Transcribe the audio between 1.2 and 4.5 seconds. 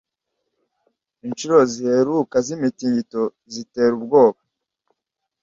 inshuro ziheruka z'imitingito zitera ubwoba